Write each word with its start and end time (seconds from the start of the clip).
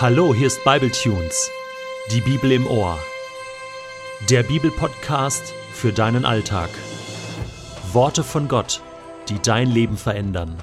Hallo, 0.00 0.34
hier 0.34 0.46
ist 0.46 0.64
Bibletunes, 0.64 1.50
die 2.10 2.22
Bibel 2.22 2.52
im 2.52 2.66
Ohr. 2.66 2.98
Der 4.30 4.42
Bibelpodcast 4.42 5.52
für 5.74 5.92
deinen 5.92 6.24
Alltag. 6.24 6.70
Worte 7.92 8.24
von 8.24 8.48
Gott, 8.48 8.80
die 9.28 9.38
dein 9.42 9.70
Leben 9.70 9.98
verändern. 9.98 10.56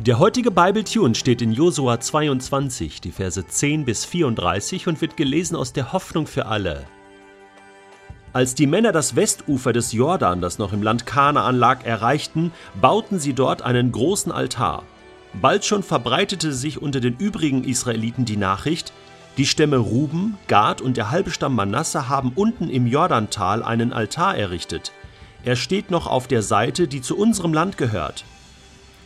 Der 0.00 0.18
heutige 0.18 0.50
Bibletune 0.50 1.14
steht 1.14 1.40
in 1.40 1.52
Josua 1.52 1.98
22, 1.98 3.00
die 3.00 3.12
Verse 3.12 3.42
10 3.46 3.86
bis 3.86 4.04
34 4.04 4.86
und 4.86 5.00
wird 5.00 5.16
gelesen 5.16 5.56
aus 5.56 5.72
der 5.72 5.94
Hoffnung 5.94 6.26
für 6.26 6.44
alle. 6.44 6.84
Als 8.34 8.54
die 8.54 8.66
Männer 8.66 8.92
das 8.92 9.16
Westufer 9.16 9.72
des 9.72 9.92
Jordan, 9.92 10.42
das 10.42 10.58
noch 10.58 10.74
im 10.74 10.82
Land 10.82 11.06
Kanaan 11.06 11.56
lag, 11.56 11.86
erreichten, 11.86 12.52
bauten 12.78 13.18
sie 13.18 13.32
dort 13.32 13.62
einen 13.62 13.92
großen 13.92 14.30
Altar. 14.30 14.82
Bald 15.40 15.64
schon 15.64 15.82
verbreitete 15.82 16.52
sich 16.52 16.80
unter 16.80 17.00
den 17.00 17.16
übrigen 17.16 17.64
Israeliten 17.64 18.24
die 18.24 18.36
Nachricht, 18.36 18.92
die 19.38 19.46
Stämme 19.46 19.78
Ruben, 19.78 20.36
Gad 20.46 20.82
und 20.82 20.98
der 20.98 21.10
halbe 21.10 21.30
Stamm 21.30 21.54
Manasse 21.54 22.08
haben 22.08 22.32
unten 22.34 22.68
im 22.68 22.86
Jordantal 22.86 23.62
einen 23.62 23.92
Altar 23.92 24.36
errichtet. 24.36 24.92
Er 25.44 25.56
steht 25.56 25.90
noch 25.90 26.06
auf 26.06 26.28
der 26.28 26.42
Seite, 26.42 26.86
die 26.86 27.00
zu 27.00 27.16
unserem 27.16 27.54
Land 27.54 27.78
gehört. 27.78 28.24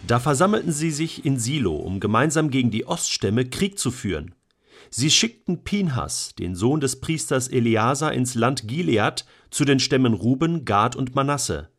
Da 0.06 0.18
versammelten 0.18 0.72
sie 0.72 0.90
sich 0.90 1.24
in 1.24 1.38
Silo, 1.38 1.76
um 1.76 2.00
gemeinsam 2.00 2.50
gegen 2.50 2.70
die 2.70 2.86
Oststämme 2.86 3.44
Krieg 3.44 3.78
zu 3.78 3.90
führen. 3.92 4.34
Sie 4.90 5.10
schickten 5.10 5.62
Pinhas, 5.62 6.34
den 6.38 6.54
Sohn 6.54 6.80
des 6.80 7.00
Priesters 7.00 7.48
Eleazar, 7.48 8.12
ins 8.12 8.34
Land 8.34 8.66
Gilead 8.68 9.24
zu 9.50 9.64
den 9.64 9.78
Stämmen 9.78 10.14
Ruben, 10.14 10.64
Gad 10.64 10.96
und 10.96 11.14
Manasse. 11.14 11.70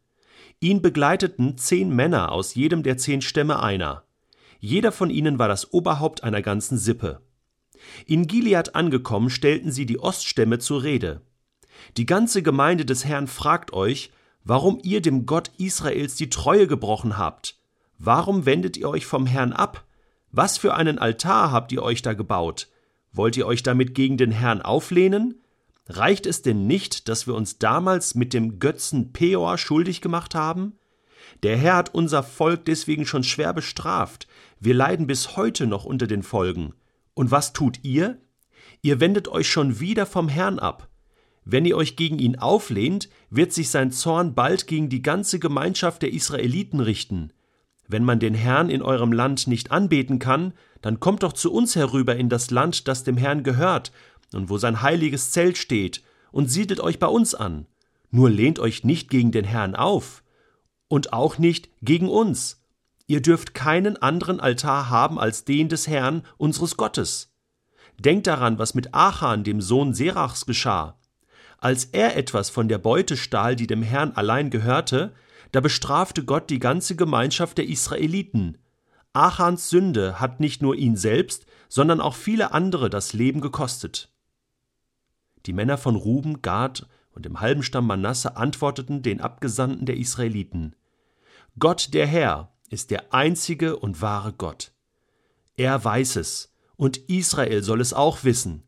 Ihn 0.60 0.82
begleiteten 0.82 1.58
zehn 1.58 1.90
Männer 1.90 2.32
aus 2.32 2.56
jedem 2.56 2.82
der 2.82 2.98
zehn 2.98 3.22
Stämme 3.22 3.62
einer. 3.62 4.04
Jeder 4.60 4.92
von 4.92 5.10
ihnen 5.10 5.40
war 5.40 5.48
das 5.48 5.74
Oberhaupt 5.74 6.24
einer 6.24 6.42
ganzen 6.42 6.78
Sippe. 6.78 7.22
In 8.06 8.28
Gilead 8.28 8.76
angekommen, 8.76 9.30
stellten 9.30 9.72
sie 9.72 9.86
die 9.86 10.00
Oststämme 10.00 10.60
zur 10.60 10.84
Rede. 10.84 11.22
Die 11.96 12.06
ganze 12.06 12.42
Gemeinde 12.42 12.86
des 12.86 13.06
Herrn 13.06 13.28
fragt 13.28 13.72
euch, 13.74 14.12
warum 14.44 14.80
ihr 14.82 15.02
dem 15.02 15.26
Gott 15.26 15.52
Israels 15.58 16.16
die 16.16 16.30
Treue 16.30 16.68
gebrochen 16.68 17.18
habt. 17.18 17.60
Warum 18.00 18.46
wendet 18.46 18.78
ihr 18.78 18.90
euch 18.90 19.06
vom 19.06 19.26
Herrn 19.26 19.54
ab? 19.54 19.86
Was 20.32 20.58
für 20.58 20.76
einen 20.76 21.00
Altar 21.00 21.52
habt 21.52 21.72
ihr 21.72 21.84
euch 21.84 22.02
da 22.02 22.14
gebaut? 22.14 22.68
Wollt 23.12 23.38
ihr 23.38 23.48
euch 23.48 23.64
damit 23.64 23.96
gegen 23.96 24.18
den 24.18 24.32
Herrn 24.32 24.62
auflehnen? 24.62 25.42
Reicht 25.88 26.26
es 26.26 26.42
denn 26.42 26.68
nicht, 26.68 27.08
dass 27.08 27.28
wir 27.28 27.36
uns 27.36 27.60
damals 27.60 28.14
mit 28.14 28.34
dem 28.34 28.60
Götzen 28.60 29.14
Peor 29.14 29.58
schuldig 29.58 30.02
gemacht 30.02 30.36
haben? 30.36 30.74
Der 31.44 31.58
Herr 31.58 31.76
hat 31.76 31.94
unser 31.94 32.24
Volk 32.24 32.66
deswegen 32.66 33.06
schon 33.06 33.24
schwer 33.24 33.54
bestraft. 33.54 34.28
Wir 34.60 34.74
leiden 34.74 35.08
bis 35.08 35.38
heute 35.38 35.68
noch 35.68 35.86
unter 35.86 36.08
den 36.08 36.24
Folgen. 36.24 36.74
Und 37.14 37.32
was 37.32 37.54
tut 37.54 37.84
ihr? 37.84 38.20
Ihr 38.82 39.00
wendet 39.00 39.28
euch 39.28 39.50
schon 39.50 39.80
wieder 39.80 40.06
vom 40.06 40.30
Herrn 40.30 40.60
ab. 40.60 40.90
Wenn 41.46 41.66
ihr 41.66 41.78
euch 41.78 41.96
gegen 41.96 42.20
ihn 42.20 42.38
auflehnt, 42.38 43.10
wird 43.30 43.54
sich 43.54 43.70
sein 43.70 43.92
Zorn 43.92 44.36
bald 44.36 44.68
gegen 44.68 44.90
die 44.90 45.02
ganze 45.02 45.40
Gemeinschaft 45.40 46.02
der 46.02 46.14
Israeliten 46.14 46.80
richten. 46.80 47.32
Wenn 47.88 48.04
man 48.04 48.20
den 48.20 48.34
Herrn 48.34 48.70
in 48.70 48.82
eurem 48.82 49.14
Land 49.14 49.48
nicht 49.48 49.72
anbeten 49.72 50.20
kann, 50.20 50.54
dann 50.82 51.00
kommt 51.00 51.24
doch 51.24 51.34
zu 51.34 51.54
uns 51.54 51.76
herüber 51.76 52.18
in 52.18 52.28
das 52.28 52.52
Land, 52.52 52.88
das 52.88 53.06
dem 53.06 53.16
Herrn 53.16 53.44
gehört 53.44 53.94
und 54.34 54.50
wo 54.50 54.58
sein 54.58 54.82
heiliges 54.82 55.32
Zelt 55.32 55.58
steht, 55.58 56.04
und 56.32 56.52
siedelt 56.52 56.82
euch 56.82 57.00
bei 57.00 57.08
uns 57.08 57.34
an. 57.34 57.66
Nur 58.12 58.30
lehnt 58.30 58.60
euch 58.60 58.84
nicht 58.84 59.10
gegen 59.10 59.32
den 59.32 59.46
Herrn 59.46 59.74
auf 59.74 60.22
und 60.88 61.14
auch 61.14 61.38
nicht 61.38 61.70
gegen 61.82 62.10
uns. 62.10 62.62
Ihr 63.08 63.22
dürft 63.22 63.54
keinen 63.54 63.96
anderen 63.98 64.42
Altar 64.42 64.90
haben 64.90 65.18
als 65.18 65.46
den 65.46 65.70
des 65.70 65.88
Herrn, 65.88 66.24
unseres 66.38 66.76
Gottes. 66.76 67.34
Denkt 67.98 68.28
daran, 68.28 68.60
was 68.60 68.74
mit 68.74 68.94
Achan, 68.94 69.46
dem 69.46 69.62
Sohn 69.62 69.94
Serachs, 69.94 70.46
geschah. 70.46 71.00
Als 71.58 71.86
er 71.86 72.18
etwas 72.18 72.50
von 72.50 72.68
der 72.68 72.78
Beute 72.78 73.18
stahl, 73.18 73.56
die 73.56 73.66
dem 73.66 73.82
Herrn 73.82 74.12
allein 74.12 74.50
gehörte, 74.50 75.14
da 75.54 75.62
bestrafte 75.62 76.26
Gott 76.26 76.50
die 76.50 76.60
ganze 76.60 76.96
Gemeinschaft 76.96 77.58
der 77.58 77.68
Israeliten. 77.68 78.58
Achans 79.14 79.70
Sünde 79.70 80.20
hat 80.20 80.42
nicht 80.42 80.62
nur 80.62 80.76
ihn 80.76 80.98
selbst, 80.98 81.46
sondern 81.70 82.02
auch 82.02 82.14
viele 82.14 82.52
andere 82.52 82.90
das 82.90 83.14
Leben 83.14 83.40
gekostet. 83.42 84.12
Die 85.46 85.54
Männer 85.54 85.78
von 85.78 85.96
Ruben, 85.96 86.42
Gad 86.42 86.86
und 87.12 87.26
dem 87.26 87.40
halben 87.40 87.64
Stamm 87.64 87.88
Manasse 87.88 88.36
antworteten 88.36 89.02
den 89.02 89.22
Abgesandten 89.22 89.86
der 89.86 89.98
Israeliten 89.98 90.76
Gott 91.60 91.96
der 91.96 92.06
Herr 92.06 92.52
ist 92.70 92.92
der 92.92 93.16
einzige 93.16 93.78
und 93.78 94.00
wahre 94.00 94.32
Gott. 94.32 94.74
Er 95.56 95.84
weiß 95.84 96.18
es, 96.18 96.54
und 96.76 96.98
Israel 97.10 97.64
soll 97.64 97.82
es 97.82 97.94
auch 97.94 98.24
wissen. 98.24 98.62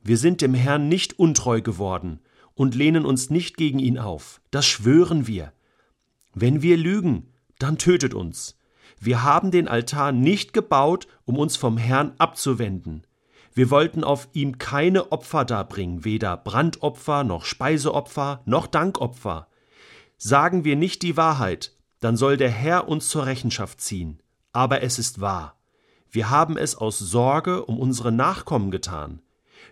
Wir 0.00 0.16
sind 0.16 0.42
dem 0.42 0.54
Herrn 0.54 0.88
nicht 0.88 1.18
untreu 1.18 1.60
geworden 1.60 2.20
und 2.54 2.76
lehnen 2.76 3.04
uns 3.04 3.30
nicht 3.30 3.56
gegen 3.56 3.80
ihn 3.80 3.98
auf. 3.98 4.40
Das 4.52 4.64
schwören 4.64 5.26
wir. 5.26 5.52
Wenn 6.34 6.62
wir 6.62 6.76
lügen, 6.76 7.32
dann 7.58 7.78
tötet 7.78 8.14
uns. 8.14 8.56
Wir 9.00 9.24
haben 9.24 9.50
den 9.50 9.66
Altar 9.66 10.12
nicht 10.12 10.52
gebaut, 10.52 11.08
um 11.24 11.38
uns 11.38 11.56
vom 11.56 11.76
Herrn 11.76 12.12
abzuwenden. 12.18 13.08
Wir 13.54 13.70
wollten 13.70 14.04
auf 14.04 14.28
ihm 14.34 14.58
keine 14.58 15.10
Opfer 15.10 15.44
darbringen, 15.44 16.04
weder 16.04 16.36
Brandopfer 16.36 17.24
noch 17.24 17.44
Speiseopfer 17.44 18.42
noch 18.44 18.68
Dankopfer. 18.68 19.48
Sagen 20.16 20.64
wir 20.64 20.76
nicht 20.76 21.02
die 21.02 21.16
Wahrheit, 21.16 21.75
dann 22.00 22.16
soll 22.16 22.36
der 22.36 22.50
Herr 22.50 22.88
uns 22.88 23.08
zur 23.08 23.26
Rechenschaft 23.26 23.80
ziehen. 23.80 24.20
Aber 24.52 24.82
es 24.82 24.98
ist 24.98 25.20
wahr. 25.20 25.56
Wir 26.10 26.30
haben 26.30 26.56
es 26.56 26.76
aus 26.76 26.98
Sorge 26.98 27.64
um 27.64 27.78
unsere 27.78 28.12
Nachkommen 28.12 28.70
getan. 28.70 29.20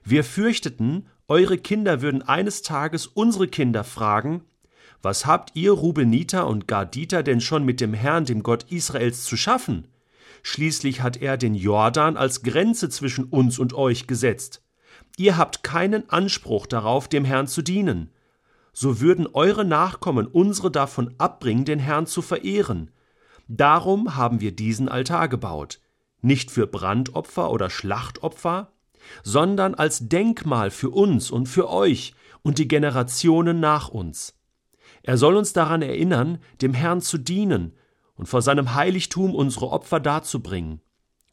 Wir 0.03 0.25
fürchteten, 0.25 1.07
eure 1.29 1.57
Kinder 1.57 2.03
würden 2.03 2.23
eines 2.23 2.63
Tages 2.63 3.07
unsere 3.07 3.49
Kinder 3.49 3.85
fragen, 3.85 4.43
was 5.01 5.27
habt 5.27 5.51
ihr 5.55 5.73
Rubeniter 5.73 6.47
und 6.47 6.67
Gaditer 6.67 7.23
denn 7.23 7.43
schon 7.43 7.65
mit 7.65 7.81
dem 7.83 7.93
Herrn, 7.93 8.25
dem 8.25 8.43
Gott 8.43 8.65
Israels, 8.71 9.25
zu 9.25 9.37
schaffen? 9.37 9.87
Schließlich 10.43 11.03
hat 11.03 11.19
er 11.19 11.37
den 11.37 11.55
Jordan 11.55 12.17
als 12.17 12.43
Grenze 12.43 12.89
zwischen 12.89 13.25
uns 13.25 13.59
und 13.59 13.75
euch 13.75 14.07
gesetzt. 14.07 14.63
Ihr 15.17 15.37
habt 15.37 15.63
keinen 15.63 16.09
Anspruch 16.09 16.67
darauf, 16.67 17.09
dem 17.09 17.25
Herrn 17.25 17.47
zu 17.47 17.63
dienen. 17.63 18.11
So 18.75 19.01
würden 19.01 19.27
eure 19.33 19.65
Nachkommen 19.65 20.27
unsere 20.27 20.71
davon 20.71 21.15
abbringen, 21.17 21.65
den 21.65 21.79
Herrn 21.79 22.07
zu 22.07 22.21
verehren. 22.21 22.91
Darum 23.49 24.17
haben 24.17 24.41
wir 24.41 24.53
diesen 24.53 24.89
Altar 24.89 25.29
gebaut, 25.29 25.81
nicht 26.21 26.51
für 26.51 26.67
Brandopfer 26.67 27.51
oder 27.51 27.71
Schlachtopfer, 27.71 28.73
sondern 29.23 29.75
als 29.75 30.09
Denkmal 30.09 30.71
für 30.71 30.91
uns 30.91 31.31
und 31.31 31.47
für 31.47 31.71
euch 31.71 32.15
und 32.43 32.59
die 32.59 32.69
Generationen 32.69 33.61
nach 33.61 33.89
uns. 33.89 34.35
Er 35.03 35.19
soll 35.19 35.37
uns 35.37 35.53
daran 35.53 35.83
erinnern, 35.83 36.39
dem 36.63 36.75
Herrn 36.75 37.01
zu 37.01 37.19
dienen 37.19 37.75
und 38.17 38.27
vor 38.27 38.43
seinem 38.43 38.75
Heiligtum 38.75 39.35
unsere 39.35 39.71
Opfer 39.71 40.01
darzubringen. 40.01 40.81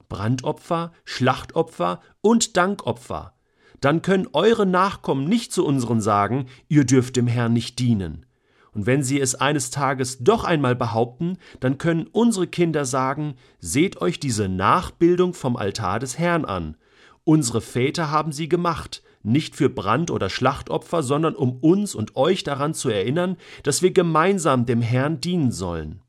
Brandopfer, 0.09 0.91
Schlachtopfer 1.05 2.01
und 2.19 2.57
Dankopfer. 2.57 3.33
Dann 3.81 4.01
können 4.01 4.27
eure 4.31 4.65
Nachkommen 4.65 5.25
nicht 5.25 5.51
zu 5.51 5.65
unseren 5.65 6.01
sagen, 6.01 6.45
ihr 6.69 6.85
dürft 6.85 7.15
dem 7.17 7.27
Herrn 7.27 7.53
nicht 7.53 7.79
dienen. 7.79 8.25
Und 8.73 8.85
wenn 8.85 9.03
sie 9.03 9.19
es 9.19 9.35
eines 9.35 9.69
Tages 9.69 10.19
doch 10.19 10.45
einmal 10.45 10.75
behaupten, 10.75 11.37
dann 11.59 11.77
können 11.77 12.07
unsere 12.11 12.47
Kinder 12.47 12.85
sagen, 12.85 13.35
seht 13.59 13.99
euch 13.99 14.19
diese 14.19 14.47
Nachbildung 14.47 15.33
vom 15.33 15.57
Altar 15.57 15.99
des 15.99 16.17
Herrn 16.17 16.45
an. 16.45 16.77
Unsere 17.23 17.59
Väter 17.59 18.09
haben 18.09 18.31
sie 18.31 18.47
gemacht, 18.47 19.03
nicht 19.23 19.55
für 19.55 19.69
Brand- 19.69 20.11
oder 20.11 20.29
Schlachtopfer, 20.29 21.03
sondern 21.03 21.35
um 21.35 21.57
uns 21.57 21.95
und 21.95 22.15
euch 22.15 22.43
daran 22.43 22.73
zu 22.73 22.89
erinnern, 22.89 23.35
dass 23.63 23.81
wir 23.81 23.91
gemeinsam 23.91 24.65
dem 24.65 24.81
Herrn 24.81 25.21
dienen 25.21 25.51
sollen. 25.51 26.00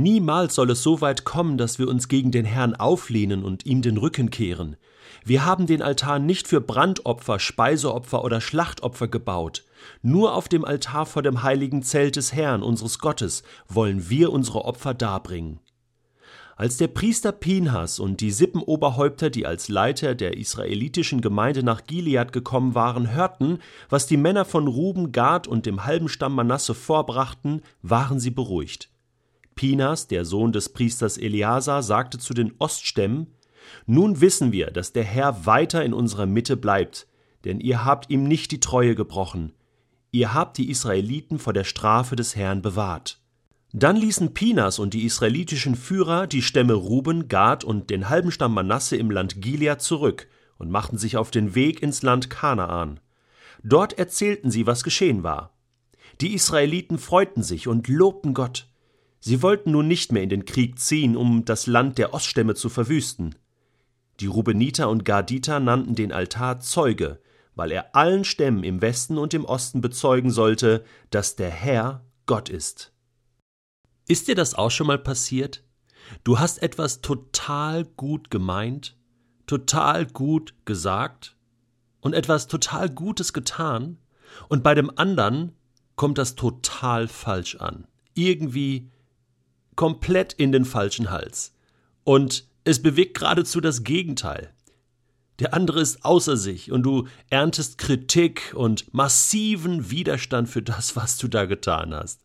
Niemals 0.00 0.54
soll 0.54 0.70
es 0.70 0.82
so 0.82 1.02
weit 1.02 1.24
kommen, 1.24 1.58
dass 1.58 1.78
wir 1.78 1.86
uns 1.86 2.08
gegen 2.08 2.30
den 2.30 2.46
Herrn 2.46 2.74
auflehnen 2.74 3.44
und 3.44 3.66
ihm 3.66 3.82
den 3.82 3.98
Rücken 3.98 4.30
kehren. 4.30 4.76
Wir 5.26 5.44
haben 5.44 5.66
den 5.66 5.82
Altar 5.82 6.18
nicht 6.18 6.48
für 6.48 6.62
Brandopfer, 6.62 7.38
Speiseopfer 7.38 8.24
oder 8.24 8.40
Schlachtopfer 8.40 9.08
gebaut. 9.08 9.66
Nur 10.00 10.34
auf 10.34 10.48
dem 10.48 10.64
Altar 10.64 11.04
vor 11.04 11.22
dem 11.22 11.42
heiligen 11.42 11.82
Zelt 11.82 12.16
des 12.16 12.32
Herrn, 12.32 12.62
unseres 12.62 12.98
Gottes, 12.98 13.42
wollen 13.68 14.08
wir 14.08 14.32
unsere 14.32 14.64
Opfer 14.64 14.94
darbringen. 14.94 15.60
Als 16.56 16.78
der 16.78 16.88
Priester 16.88 17.32
Pinhas 17.32 17.98
und 17.98 18.22
die 18.22 18.30
Sippenoberhäupter, 18.30 19.28
die 19.28 19.44
als 19.44 19.68
Leiter 19.68 20.14
der 20.14 20.38
israelitischen 20.38 21.20
Gemeinde 21.20 21.62
nach 21.62 21.84
Gilead 21.84 22.32
gekommen 22.32 22.74
waren, 22.74 23.12
hörten, 23.12 23.58
was 23.90 24.06
die 24.06 24.16
Männer 24.16 24.46
von 24.46 24.66
Ruben, 24.66 25.12
Gad 25.12 25.46
und 25.46 25.66
dem 25.66 25.84
halben 25.84 26.08
Stamm 26.08 26.34
Manasse 26.34 26.72
vorbrachten, 26.72 27.60
waren 27.82 28.18
sie 28.18 28.30
beruhigt. 28.30 28.88
Pinas, 29.60 30.06
der 30.06 30.24
Sohn 30.24 30.52
des 30.52 30.70
Priesters 30.70 31.18
Eleazar, 31.18 31.82
sagte 31.82 32.16
zu 32.16 32.32
den 32.32 32.54
Oststämmen: 32.58 33.26
Nun 33.84 34.22
wissen 34.22 34.52
wir, 34.52 34.70
dass 34.70 34.94
der 34.94 35.04
Herr 35.04 35.44
weiter 35.44 35.84
in 35.84 35.92
unserer 35.92 36.24
Mitte 36.24 36.56
bleibt, 36.56 37.06
denn 37.44 37.60
ihr 37.60 37.84
habt 37.84 38.08
ihm 38.08 38.22
nicht 38.24 38.52
die 38.52 38.60
Treue 38.60 38.94
gebrochen. 38.94 39.52
Ihr 40.12 40.32
habt 40.32 40.56
die 40.56 40.70
Israeliten 40.70 41.38
vor 41.38 41.52
der 41.52 41.64
Strafe 41.64 42.16
des 42.16 42.36
Herrn 42.36 42.62
bewahrt. 42.62 43.20
Dann 43.74 43.96
ließen 43.96 44.32
Pinas 44.32 44.78
und 44.78 44.94
die 44.94 45.04
israelitischen 45.04 45.74
Führer 45.74 46.26
die 46.26 46.40
Stämme 46.40 46.72
Ruben, 46.72 47.28
Gad 47.28 47.62
und 47.62 47.90
den 47.90 48.08
halben 48.08 48.30
Stamm 48.30 48.54
Manasse 48.54 48.96
im 48.96 49.10
Land 49.10 49.42
Gilead 49.42 49.82
zurück 49.82 50.26
und 50.56 50.70
machten 50.70 50.96
sich 50.96 51.18
auf 51.18 51.30
den 51.30 51.54
Weg 51.54 51.82
ins 51.82 52.00
Land 52.00 52.30
Kanaan. 52.30 52.98
Dort 53.62 53.98
erzählten 53.98 54.50
sie, 54.50 54.66
was 54.66 54.84
geschehen 54.84 55.22
war. 55.22 55.52
Die 56.22 56.32
Israeliten 56.32 56.96
freuten 56.96 57.42
sich 57.42 57.68
und 57.68 57.88
lobten 57.88 58.32
Gott. 58.32 58.69
Sie 59.20 59.42
wollten 59.42 59.72
nun 59.72 59.86
nicht 59.86 60.12
mehr 60.12 60.22
in 60.22 60.30
den 60.30 60.46
Krieg 60.46 60.78
ziehen, 60.78 61.16
um 61.16 61.44
das 61.44 61.66
Land 61.66 61.98
der 61.98 62.14
Oststämme 62.14 62.54
zu 62.54 62.70
verwüsten. 62.70 63.34
Die 64.18 64.26
Rubeniter 64.26 64.88
und 64.88 65.04
Gaditer 65.04 65.60
nannten 65.60 65.94
den 65.94 66.10
Altar 66.10 66.60
Zeuge, 66.60 67.20
weil 67.54 67.70
er 67.70 67.94
allen 67.94 68.24
Stämmen 68.24 68.64
im 68.64 68.80
Westen 68.80 69.18
und 69.18 69.34
im 69.34 69.44
Osten 69.44 69.82
bezeugen 69.82 70.30
sollte, 70.30 70.84
dass 71.10 71.36
der 71.36 71.50
Herr 71.50 72.04
Gott 72.24 72.48
ist. 72.48 72.92
Ist 74.08 74.28
dir 74.28 74.34
das 74.34 74.54
auch 74.54 74.70
schon 74.70 74.86
mal 74.86 74.98
passiert? 74.98 75.64
Du 76.24 76.38
hast 76.38 76.62
etwas 76.62 77.02
total 77.02 77.84
gut 77.84 78.30
gemeint, 78.30 78.96
total 79.46 80.06
gut 80.06 80.54
gesagt 80.64 81.36
und 82.00 82.14
etwas 82.14 82.46
total 82.46 82.88
Gutes 82.88 83.32
getan, 83.32 83.98
und 84.48 84.62
bei 84.62 84.74
dem 84.74 84.96
anderen 84.96 85.56
kommt 85.96 86.16
das 86.16 86.36
total 86.36 87.08
falsch 87.08 87.56
an. 87.56 87.86
Irgendwie 88.14 88.90
komplett 89.80 90.34
in 90.34 90.52
den 90.52 90.66
falschen 90.66 91.10
Hals. 91.10 91.54
Und 92.04 92.44
es 92.64 92.82
bewegt 92.82 93.18
geradezu 93.18 93.62
das 93.62 93.82
Gegenteil. 93.82 94.52
Der 95.38 95.54
andere 95.54 95.80
ist 95.80 96.04
außer 96.04 96.36
sich 96.36 96.70
und 96.70 96.82
du 96.82 97.08
erntest 97.30 97.78
Kritik 97.78 98.52
und 98.54 98.92
massiven 98.92 99.90
Widerstand 99.90 100.50
für 100.50 100.60
das, 100.60 100.96
was 100.96 101.16
du 101.16 101.28
da 101.28 101.46
getan 101.46 101.94
hast. 101.94 102.20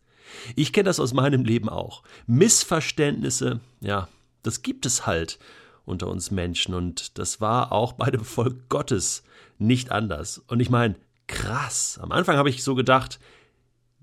Ich 0.54 0.74
kenne 0.74 0.84
das 0.84 1.00
aus 1.00 1.14
meinem 1.14 1.46
Leben 1.46 1.70
auch. 1.70 2.02
Missverständnisse, 2.26 3.60
ja, 3.80 4.08
das 4.42 4.60
gibt 4.60 4.84
es 4.84 5.06
halt 5.06 5.38
unter 5.86 6.08
uns 6.08 6.30
Menschen 6.30 6.74
und 6.74 7.16
das 7.16 7.40
war 7.40 7.72
auch 7.72 7.94
bei 7.94 8.10
dem 8.10 8.26
Volk 8.26 8.68
Gottes 8.68 9.22
nicht 9.56 9.92
anders. 9.92 10.42
Und 10.46 10.60
ich 10.60 10.68
meine, 10.68 10.96
krass. 11.26 11.98
Am 12.02 12.12
Anfang 12.12 12.36
habe 12.36 12.50
ich 12.50 12.62
so 12.62 12.74
gedacht, 12.74 13.18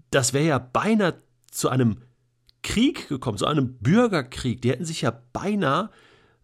das 0.09 0.33
wäre 0.33 0.47
ja 0.47 0.57
beinahe 0.57 1.21
zu 1.51 1.69
einem 1.69 1.97
Krieg 2.63 3.07
gekommen, 3.07 3.37
zu 3.37 3.45
einem 3.45 3.77
Bürgerkrieg. 3.77 4.61
Die 4.61 4.71
hätten 4.71 4.85
sich 4.85 5.01
ja 5.01 5.13
beinahe 5.33 5.89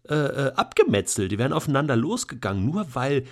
äh, 0.08 0.14
äh, 0.14 0.52
abgemetzelt, 0.54 1.32
die 1.32 1.38
wären 1.38 1.52
aufeinander 1.52 1.96
losgegangen, 1.96 2.64
nur 2.64 2.94
weil 2.94 3.24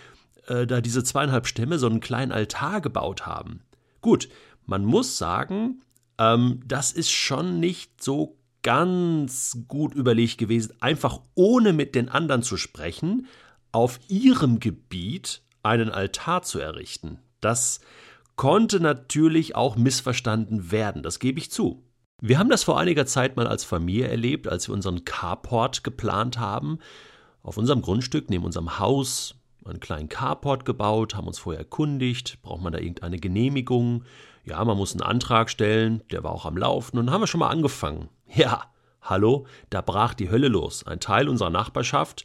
äh, 0.47 0.67
da 0.67 0.81
diese 0.81 1.05
zweieinhalb 1.05 1.47
Stämme 1.47 1.79
so 1.79 1.87
einen 1.87 2.01
kleinen 2.01 2.33
Altar 2.33 2.81
gebaut 2.81 3.27
haben. 3.27 3.61
Gut, 4.01 4.29
man 4.67 4.85
muss 4.85 5.19
sagen, 5.19 5.83
ähm, 6.19 6.61
das 6.67 6.93
ist 6.93 7.11
schon 7.11 7.61
nicht 7.61 8.03
so 8.03 8.37
ganz 8.63 9.59
gut 9.69 9.95
überlegt 9.95 10.39
gewesen, 10.39 10.75
einfach 10.81 11.21
ohne 11.35 11.73
mit 11.73 11.95
den 11.95 12.09
anderen 12.09 12.43
zu 12.43 12.57
sprechen, 12.57 13.27
auf 13.73 14.01
ihrem 14.09 14.61
Gebiet 14.61 15.43
einen 15.63 15.91
Altar 15.91 16.43
zu 16.43 16.59
errichten. 16.59 17.19
Das 17.41 17.81
konnte 18.37 18.81
natürlich 18.81 19.55
auch 19.55 19.77
missverstanden 19.77 20.71
werden, 20.71 21.03
das 21.03 21.19
gebe 21.19 21.39
ich 21.39 21.51
zu. 21.51 21.83
Wir 22.21 22.41
haben 22.41 22.51
das 22.51 22.65
vor 22.65 22.81
einiger 22.81 23.07
Zeit 23.07 23.37
mal 23.37 23.47
als 23.47 23.63
Familie 23.63 24.09
erlebt, 24.09 24.49
als 24.49 24.69
wir 24.69 24.75
unseren 24.75 25.05
Carport 25.05 25.85
geplant 25.85 26.37
haben. 26.37 26.81
Auf 27.45 27.57
unserem 27.59 27.81
Grundstück, 27.81 28.29
neben 28.29 28.45
unserem 28.45 28.81
Haus, 28.81 29.37
einen 29.65 29.79
kleinen 29.79 30.09
Carport 30.09 30.65
gebaut, 30.65 31.15
haben 31.15 31.29
uns 31.29 31.39
vorher 31.39 31.61
erkundigt, 31.61 32.43
braucht 32.43 32.63
man 32.63 32.73
da 32.73 32.81
irgendeine 32.81 33.19
Genehmigung? 33.19 34.03
Ja, 34.45 34.65
man 34.65 34.77
muss 34.77 34.93
einen 34.93 35.03
Antrag 35.03 35.49
stellen, 35.49 36.03
der 36.11 36.25
war 36.25 36.33
auch 36.33 36.45
am 36.45 36.57
Laufen 36.57 36.99
und 36.99 37.07
dann 37.07 37.15
haben 37.15 37.23
wir 37.23 37.29
schon 37.29 37.39
mal 37.39 37.51
angefangen. 37.51 38.09
Ja, 38.27 38.65
hallo, 39.01 39.47
da 39.71 39.81
brach 39.81 40.15
die 40.15 40.29
Hölle 40.29 40.49
los. 40.49 40.85
Ein 40.85 40.99
Teil 40.99 41.29
unserer 41.29 41.51
Nachbarschaft 41.51 42.25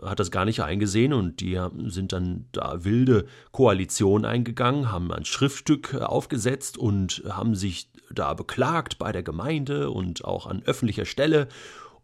hat 0.00 0.20
das 0.20 0.30
gar 0.30 0.44
nicht 0.44 0.62
eingesehen 0.62 1.12
und 1.12 1.40
die 1.40 1.60
sind 1.86 2.12
dann 2.12 2.46
da 2.52 2.84
wilde 2.84 3.26
Koalition 3.50 4.24
eingegangen, 4.24 4.90
haben 4.90 5.12
ein 5.12 5.24
Schriftstück 5.24 5.94
aufgesetzt 5.94 6.78
und 6.78 7.22
haben 7.28 7.54
sich 7.54 7.90
da 8.10 8.34
beklagt 8.34 8.98
bei 8.98 9.12
der 9.12 9.22
Gemeinde 9.22 9.90
und 9.90 10.24
auch 10.24 10.46
an 10.46 10.62
öffentlicher 10.64 11.04
Stelle. 11.04 11.48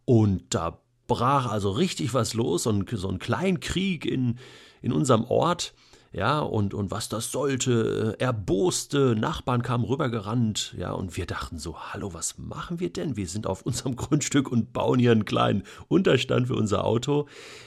Und 0.05 0.55
da 0.55 0.81
brach 1.07 1.51
also 1.51 1.71
richtig 1.71 2.15
was 2.15 2.35
los 2.35 2.67
und 2.67 2.89
so 2.91 3.09
ein 3.09 3.19
Kleinkrieg 3.19 4.05
in, 4.05 4.39
in 4.83 4.93
unserem 4.93 5.25
Ort 5.25 5.75
ja, 6.13 6.41
und, 6.41 6.73
und 6.73 6.91
was 6.91 7.09
das 7.09 7.31
sollte, 7.31 8.17
äh, 8.19 8.23
erboste 8.23 9.15
Nachbarn 9.15 9.63
kamen 9.63 9.85
rübergerannt, 9.85 10.75
ja, 10.79 10.93
und 10.93 11.17
wir 11.17 11.27
dachten 11.27 11.59
so, 11.59 11.79
hallo, 11.79 12.15
was 12.15 12.39
machen 12.39 12.81
wir 12.81 12.91
denn? 12.91 13.17
Wir 13.17 13.27
sind 13.27 13.47
auf 13.47 13.63
unserem 13.63 13.97
Grundstück 13.97 14.51
und 14.51 14.73
bauen 14.73 14.99
hier 14.99 15.13
einen 15.13 15.27
kleinen 15.27 15.65
Unterstand 15.89 16.49
für 16.49 16.55
unser 16.55 16.85
Auto. 16.85 17.27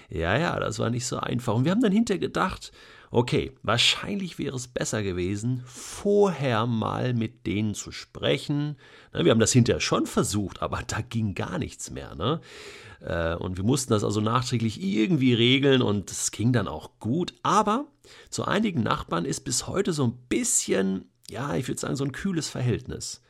Ja, 0.10 0.38
ja, 0.38 0.60
das 0.60 0.80
war 0.80 0.90
nicht 0.90 1.06
so 1.06 1.18
einfach. 1.18 1.54
Und 1.54 1.66
wir 1.66 1.72
haben 1.72 1.82
dann 1.82 1.92
hinterher 1.92 2.20
gedacht, 2.20 2.72
okay, 3.12 3.52
wahrscheinlich 3.62 4.40
wäre 4.40 4.56
es 4.56 4.68
besser 4.68 5.04
gewesen, 5.04 5.62
vorher 5.66 6.66
mal 6.66 7.14
mit 7.14 7.46
denen 7.46 7.76
zu 7.76 7.92
sprechen. 7.92 8.78
Wir 9.14 9.32
haben 9.32 9.40
das 9.40 9.52
hinterher 9.52 9.82
schon 9.82 10.08
versucht, 10.08 10.62
aber 10.62 10.82
da 10.88 11.02
ging 11.02 11.36
gar 11.36 11.60
nichts 11.60 11.92
mehr, 11.92 12.16
ne? 12.16 12.40
Äh, 13.02 13.36
und 13.36 13.58
wir 13.58 13.66
mussten 13.66 13.92
das 13.92 14.04
also 14.04 14.22
nachträglich 14.22 14.82
irgendwie 14.82 15.34
regeln 15.34 15.82
und 15.82 16.10
es 16.10 16.32
ging 16.32 16.54
dann 16.54 16.68
auch 16.68 17.00
gut. 17.00 17.34
Aber 17.44 17.86
zu 18.30 18.46
einigen 18.46 18.82
Nachbarn 18.82 19.26
ist 19.26 19.42
bis 19.42 19.68
heute 19.68 19.92
so 19.92 20.06
ein 20.06 20.18
bisschen, 20.30 21.12
ja, 21.30 21.56
ich 21.56 21.68
würde 21.68 21.82
sagen, 21.82 21.96
so 21.98 22.06
ein 22.06 22.14
kühles 22.14 22.48
Verhältnis. 22.48 23.22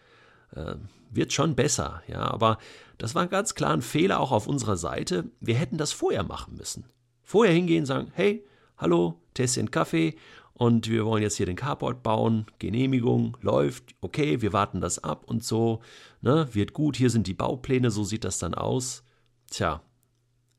Äh, 0.56 0.76
wird 1.14 1.34
schon 1.34 1.56
besser, 1.56 2.02
ja, 2.08 2.22
aber 2.22 2.58
das 2.98 3.16
war 3.16 3.28
ganz 3.28 3.54
klar 3.56 3.74
ein 3.74 3.82
Fehler 3.82 4.20
auch 4.20 4.32
auf 4.32 4.48
unserer 4.48 4.78
Seite. 4.78 5.26
Wir 5.42 5.56
hätten 5.56 5.78
das 5.78 5.92
vorher 5.92 6.24
machen 6.24 6.56
müssen. 6.56 6.86
Vorher 7.22 7.54
hingehen, 7.54 7.86
sagen, 7.86 8.12
hey, 8.14 8.46
hallo, 8.82 9.22
Tässchen 9.36 9.70
Kaffee 9.70 10.16
und 10.54 10.90
wir 10.90 11.06
wollen 11.06 11.22
jetzt 11.22 11.38
hier 11.38 11.46
den 11.46 11.56
Carport 11.56 12.02
bauen, 12.02 12.48
Genehmigung 12.58 13.38
läuft, 13.40 13.94
okay, 14.02 14.42
wir 14.42 14.54
warten 14.54 14.82
das 14.82 15.04
ab 15.04 15.24
und 15.28 15.44
so, 15.44 15.82
ne, 16.22 16.50
wird 16.54 16.74
gut, 16.74 16.98
hier 16.98 17.12
sind 17.12 17.28
die 17.28 17.36
Baupläne, 17.36 17.92
so 17.92 18.04
sieht 18.04 18.24
das 18.24 18.40
dann 18.40 18.56
aus. 18.56 19.04
Tja, 19.52 19.84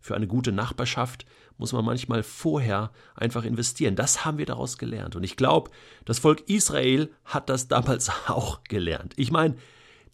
für 0.00 0.14
eine 0.14 0.28
gute 0.28 0.52
Nachbarschaft 0.52 1.26
muss 1.58 1.72
man 1.72 1.84
manchmal 1.84 2.22
vorher 2.22 2.92
einfach 3.16 3.44
investieren. 3.44 3.96
Das 3.96 4.24
haben 4.24 4.38
wir 4.38 4.46
daraus 4.46 4.78
gelernt. 4.78 5.16
Und 5.16 5.24
ich 5.24 5.36
glaube, 5.36 5.70
das 6.04 6.20
Volk 6.20 6.48
Israel 6.48 7.12
hat 7.24 7.48
das 7.48 7.68
damals 7.68 8.10
auch 8.28 8.62
gelernt. 8.64 9.14
Ich 9.16 9.32
meine, 9.32 9.56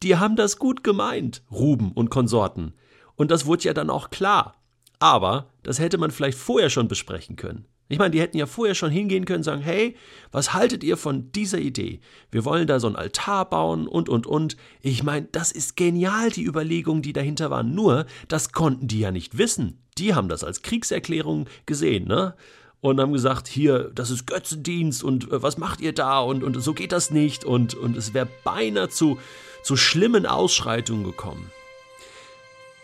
die 0.02 0.16
haben 0.16 0.36
das 0.36 0.58
gut 0.58 0.82
gemeint, 0.82 1.42
Ruben 1.50 1.92
und 1.92 2.08
Konsorten. 2.08 2.72
Und 3.16 3.30
das 3.30 3.46
wurde 3.46 3.64
ja 3.64 3.74
dann 3.74 3.90
auch 3.90 4.10
klar. 4.10 4.57
Aber 4.98 5.50
das 5.62 5.78
hätte 5.78 5.98
man 5.98 6.10
vielleicht 6.10 6.38
vorher 6.38 6.70
schon 6.70 6.88
besprechen 6.88 7.36
können. 7.36 7.66
Ich 7.90 7.98
meine, 7.98 8.10
die 8.10 8.20
hätten 8.20 8.36
ja 8.36 8.46
vorher 8.46 8.74
schon 8.74 8.90
hingehen 8.90 9.24
können 9.24 9.38
und 9.38 9.44
sagen, 9.44 9.62
hey, 9.62 9.96
was 10.30 10.52
haltet 10.52 10.84
ihr 10.84 10.98
von 10.98 11.32
dieser 11.32 11.58
Idee? 11.58 12.00
Wir 12.30 12.44
wollen 12.44 12.66
da 12.66 12.80
so 12.80 12.86
ein 12.86 12.96
Altar 12.96 13.48
bauen 13.48 13.88
und, 13.88 14.10
und, 14.10 14.26
und. 14.26 14.56
Ich 14.82 15.02
meine, 15.02 15.26
das 15.32 15.52
ist 15.52 15.74
genial, 15.74 16.30
die 16.30 16.44
Überlegungen, 16.44 17.00
die 17.00 17.14
dahinter 17.14 17.50
waren. 17.50 17.74
Nur, 17.74 18.04
das 18.28 18.52
konnten 18.52 18.88
die 18.88 19.00
ja 19.00 19.10
nicht 19.10 19.38
wissen. 19.38 19.78
Die 19.96 20.14
haben 20.14 20.28
das 20.28 20.44
als 20.44 20.60
Kriegserklärung 20.62 21.46
gesehen, 21.64 22.06
ne? 22.06 22.34
Und 22.80 23.00
haben 23.00 23.12
gesagt, 23.12 23.48
hier, 23.48 23.90
das 23.92 24.10
ist 24.10 24.26
Götzendienst 24.26 25.02
und 25.02 25.32
äh, 25.32 25.42
was 25.42 25.58
macht 25.58 25.80
ihr 25.80 25.92
da 25.92 26.20
und, 26.20 26.44
und 26.44 26.60
so 26.60 26.74
geht 26.74 26.92
das 26.92 27.10
nicht 27.10 27.44
und, 27.44 27.74
und 27.74 27.96
es 27.96 28.14
wäre 28.14 28.28
beinahe 28.44 28.88
zu, 28.88 29.18
zu 29.64 29.76
schlimmen 29.76 30.26
Ausschreitungen 30.26 31.02
gekommen. 31.02 31.50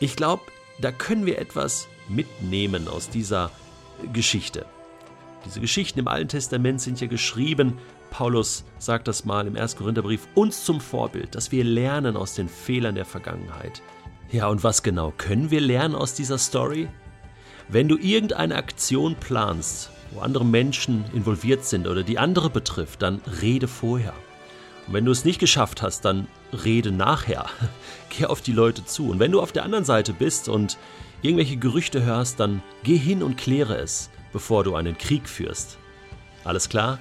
Ich 0.00 0.16
glaube, 0.16 0.42
da 0.80 0.90
können 0.90 1.26
wir 1.26 1.38
etwas 1.38 1.86
mitnehmen 2.08 2.88
aus 2.88 3.08
dieser 3.08 3.50
Geschichte. 4.12 4.66
Diese 5.44 5.60
Geschichten 5.60 5.98
im 5.98 6.08
Alten 6.08 6.28
Testament 6.28 6.80
sind 6.80 7.00
ja 7.00 7.06
geschrieben, 7.06 7.78
Paulus 8.10 8.64
sagt 8.78 9.08
das 9.08 9.24
mal 9.24 9.46
im 9.46 9.56
1. 9.56 9.76
Korintherbrief, 9.76 10.28
uns 10.34 10.64
zum 10.64 10.80
Vorbild, 10.80 11.34
dass 11.34 11.52
wir 11.52 11.64
lernen 11.64 12.16
aus 12.16 12.34
den 12.34 12.48
Fehlern 12.48 12.94
der 12.94 13.04
Vergangenheit. 13.04 13.82
Ja, 14.30 14.48
und 14.48 14.64
was 14.64 14.82
genau 14.82 15.12
können 15.16 15.50
wir 15.50 15.60
lernen 15.60 15.94
aus 15.94 16.14
dieser 16.14 16.38
Story? 16.38 16.88
Wenn 17.68 17.88
du 17.88 17.96
irgendeine 17.96 18.56
Aktion 18.56 19.16
planst, 19.16 19.90
wo 20.12 20.20
andere 20.20 20.44
Menschen 20.44 21.04
involviert 21.12 21.64
sind 21.64 21.86
oder 21.86 22.02
die 22.02 22.18
andere 22.18 22.50
betrifft, 22.50 23.02
dann 23.02 23.20
rede 23.42 23.68
vorher. 23.68 24.14
Und 24.86 24.94
wenn 24.94 25.04
du 25.04 25.12
es 25.12 25.24
nicht 25.24 25.40
geschafft 25.40 25.82
hast, 25.82 26.04
dann 26.04 26.28
rede 26.64 26.92
nachher. 26.92 27.46
Geh 28.10 28.26
auf 28.26 28.42
die 28.42 28.52
Leute 28.52 28.84
zu. 28.84 29.10
Und 29.10 29.18
wenn 29.18 29.32
du 29.32 29.40
auf 29.40 29.52
der 29.52 29.64
anderen 29.64 29.84
Seite 29.84 30.12
bist 30.12 30.48
und 30.48 30.78
irgendwelche 31.24 31.56
Gerüchte 31.56 32.02
hörst, 32.02 32.38
dann 32.38 32.62
geh 32.82 32.96
hin 32.96 33.22
und 33.22 33.38
kläre 33.38 33.76
es 33.76 34.10
bevor 34.32 34.64
du 34.64 34.74
einen 34.74 34.98
Krieg 34.98 35.28
führst. 35.28 35.78
Alles 36.42 36.68
klar? 36.68 36.98